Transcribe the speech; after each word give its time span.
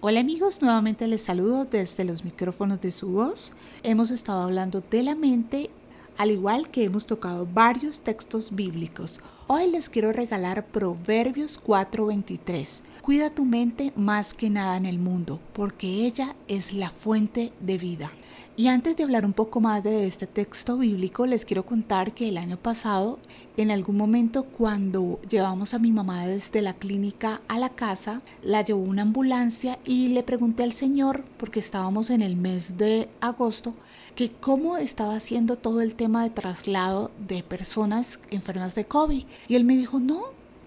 Hola 0.00 0.20
amigos, 0.20 0.62
nuevamente 0.62 1.08
les 1.08 1.22
saludo 1.22 1.64
desde 1.64 2.04
los 2.04 2.24
micrófonos 2.24 2.80
de 2.80 2.92
su 2.92 3.08
voz. 3.08 3.52
Hemos 3.82 4.12
estado 4.12 4.42
hablando 4.42 4.80
de 4.80 5.02
la 5.02 5.16
mente, 5.16 5.70
al 6.16 6.30
igual 6.30 6.70
que 6.70 6.84
hemos 6.84 7.04
tocado 7.04 7.48
varios 7.52 8.02
textos 8.02 8.54
bíblicos. 8.54 9.20
Hoy 9.48 9.68
les 9.68 9.88
quiero 9.88 10.12
regalar 10.12 10.66
Proverbios 10.66 11.58
4:23. 11.58 12.82
Cuida 13.02 13.30
tu 13.30 13.44
mente 13.44 13.92
más 13.96 14.34
que 14.34 14.50
nada 14.50 14.76
en 14.76 14.86
el 14.86 15.00
mundo, 15.00 15.40
porque 15.52 16.06
ella 16.06 16.36
es 16.46 16.72
la 16.72 16.90
fuente 16.90 17.52
de 17.58 17.76
vida. 17.76 18.12
Y 18.56 18.68
antes 18.68 18.96
de 18.96 19.02
hablar 19.02 19.26
un 19.26 19.32
poco 19.32 19.60
más 19.60 19.82
de 19.82 20.06
este 20.06 20.28
texto 20.28 20.78
bíblico, 20.78 21.26
les 21.26 21.44
quiero 21.44 21.66
contar 21.66 22.14
que 22.14 22.28
el 22.28 22.38
año 22.38 22.56
pasado, 22.56 23.18
en 23.58 23.72
algún 23.72 23.96
momento 23.96 24.44
cuando 24.44 25.20
llevamos 25.28 25.74
a 25.74 25.80
mi 25.80 25.90
mamá 25.90 26.26
desde 26.26 26.62
la 26.62 26.74
clínica 26.74 27.40
a 27.48 27.58
la 27.58 27.70
casa, 27.70 28.22
la 28.40 28.62
llevó 28.62 28.82
una 28.82 29.02
ambulancia 29.02 29.80
y 29.84 30.08
le 30.08 30.22
pregunté 30.22 30.62
al 30.62 30.72
Señor, 30.72 31.24
porque 31.38 31.58
estábamos 31.58 32.10
en 32.10 32.22
el 32.22 32.36
mes 32.36 32.78
de 32.78 33.08
agosto, 33.20 33.74
que 34.14 34.30
cómo 34.30 34.76
estaba 34.76 35.16
haciendo 35.16 35.56
todo 35.56 35.80
el 35.80 35.96
tema 35.96 36.22
de 36.22 36.30
traslado 36.30 37.10
de 37.26 37.42
personas 37.42 38.20
enfermas 38.30 38.76
de 38.76 38.84
COVID. 38.84 39.24
Y 39.48 39.56
él 39.56 39.64
me 39.64 39.76
dijo, 39.76 39.98
no, 39.98 40.20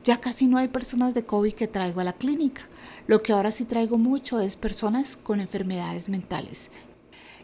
ya 0.03 0.19
casi 0.19 0.47
no 0.47 0.57
hay 0.57 0.67
personas 0.67 1.13
de 1.13 1.23
COVID 1.23 1.53
que 1.53 1.69
traigo 1.69 2.01
a 2.01 2.03
la 2.03 2.13
clínica. 2.13 2.63
Lo 3.07 3.23
que 3.23 3.31
ahora 3.31 3.51
sí 3.51 3.63
traigo 3.63 3.97
mucho 3.97 4.41
es 4.41 4.57
personas 4.57 5.15
con 5.15 5.39
enfermedades 5.39 6.09
mentales. 6.09 6.69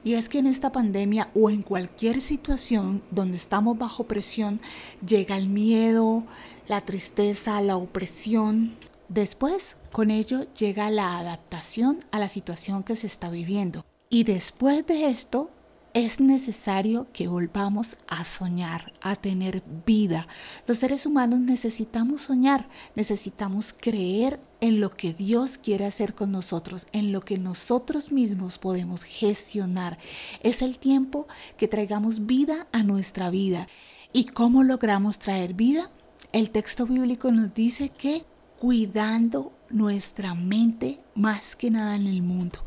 Y 0.08 0.14
es 0.14 0.30
que 0.30 0.40
en 0.40 0.48
esta 0.48 0.72
pandemia 0.72 1.30
o 1.36 1.50
en 1.50 1.62
cualquier 1.62 2.22
situación 2.22 3.04
donde 3.12 3.36
estamos 3.36 3.78
bajo 3.78 4.06
presión, 4.06 4.62
llega 5.06 5.36
el 5.36 5.50
miedo, 5.50 6.24
la 6.66 6.80
tristeza, 6.80 7.60
la 7.60 7.76
opresión. 7.76 8.78
Después, 9.10 9.76
con 9.92 10.10
ello 10.10 10.46
llega 10.54 10.90
la 10.92 11.18
adaptación 11.18 12.00
a 12.12 12.20
la 12.20 12.30
situación 12.30 12.84
que 12.84 12.96
se 12.96 13.06
está 13.06 13.30
viviendo. 13.30 13.86
Y 14.10 14.24
después 14.24 14.88
de 14.88 15.10
esto, 15.10 15.52
es 15.98 16.20
necesario 16.20 17.08
que 17.12 17.28
volvamos 17.28 17.98
a 18.08 18.24
soñar, 18.24 18.94
a 19.02 19.16
tener 19.16 19.64
vida. 19.86 20.28
Los 20.68 20.78
seres 20.78 21.08
humanos 21.08 21.40
necesitamos 21.40 22.22
soñar, 22.22 22.70
necesitamos 22.96 23.74
creer 23.74 24.40
en 24.62 24.80
lo 24.80 24.92
que 24.96 25.14
Dios 25.14 25.58
quiere 25.58 25.86
hacer 25.86 26.14
con 26.14 26.32
nosotros, 26.32 26.86
en 26.92 27.12
lo 27.12 27.22
que 27.22 27.40
nosotros 27.40 28.12
mismos 28.12 28.60
podemos 28.60 29.04
gestionar. 29.04 29.98
Es 30.44 30.62
el 30.62 30.78
tiempo 30.78 31.28
que 31.58 31.68
traigamos 31.68 32.28
vida 32.28 32.68
a 32.72 32.84
nuestra 32.84 33.32
vida. 33.32 33.68
¿Y 34.14 34.26
cómo 34.26 34.64
logramos 34.64 35.18
traer 35.18 35.56
vida? 35.56 35.90
El 36.32 36.52
texto 36.52 36.86
bíblico 36.86 37.32
nos 37.32 37.56
dice 37.56 37.90
que 37.90 38.24
cuidando 38.60 39.52
nuestra 39.70 40.36
mente 40.36 41.00
más 41.28 41.58
que 41.58 41.70
nada 41.70 41.98
en 41.98 42.08
el 42.08 42.22
mundo. 42.22 42.60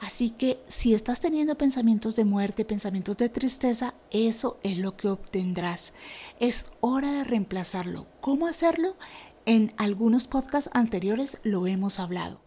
Así 0.00 0.30
que 0.30 0.60
si 0.66 0.92
estás 0.92 1.20
teniendo 1.20 1.56
pensamientos 1.56 2.16
de 2.16 2.24
muerte, 2.24 2.64
pensamientos 2.64 3.16
de 3.16 3.28
tristeza, 3.28 3.94
eso 4.10 4.58
es 4.64 4.76
lo 4.76 4.96
que 4.96 5.06
obtendrás. 5.06 5.94
Es 6.40 6.66
hora 6.80 7.12
de 7.12 7.22
reemplazarlo. 7.22 8.08
¿Cómo 8.20 8.48
hacerlo? 8.48 8.96
En 9.46 9.72
algunos 9.76 10.26
podcasts 10.26 10.68
anteriores 10.72 11.38
lo 11.44 11.68
hemos 11.68 12.00
hablado. 12.00 12.40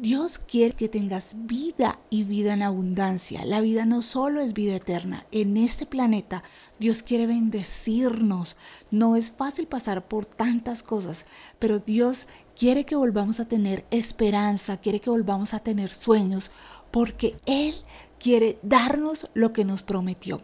Dios 0.00 0.38
quiere 0.38 0.76
que 0.76 0.88
tengas 0.88 1.34
vida 1.46 1.98
y 2.08 2.22
vida 2.22 2.54
en 2.54 2.62
abundancia. 2.62 3.44
La 3.44 3.60
vida 3.60 3.84
no 3.84 4.00
solo 4.00 4.40
es 4.40 4.54
vida 4.54 4.76
eterna. 4.76 5.26
En 5.32 5.56
este 5.56 5.86
planeta 5.86 6.44
Dios 6.78 7.02
quiere 7.02 7.26
bendecirnos. 7.26 8.56
No 8.92 9.16
es 9.16 9.32
fácil 9.32 9.66
pasar 9.66 10.06
por 10.06 10.24
tantas 10.24 10.84
cosas, 10.84 11.26
pero 11.58 11.80
Dios 11.80 12.28
quiere 12.56 12.84
que 12.84 12.94
volvamos 12.94 13.40
a 13.40 13.48
tener 13.48 13.86
esperanza, 13.90 14.76
quiere 14.76 15.00
que 15.00 15.10
volvamos 15.10 15.52
a 15.52 15.58
tener 15.58 15.90
sueños, 15.90 16.52
porque 16.92 17.36
Él 17.44 17.74
quiere 18.20 18.60
darnos 18.62 19.28
lo 19.34 19.52
que 19.52 19.64
nos 19.64 19.82
prometió. 19.82 20.40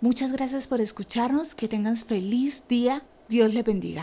Muchas 0.00 0.32
gracias 0.32 0.66
por 0.66 0.80
escucharnos, 0.80 1.54
que 1.54 1.68
tengas 1.68 2.04
feliz 2.04 2.64
día, 2.70 3.04
Dios 3.28 3.52
le 3.52 3.62
bendiga. 3.62 4.02